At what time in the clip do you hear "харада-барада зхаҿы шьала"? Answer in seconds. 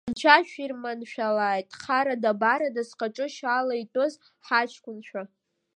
1.81-3.75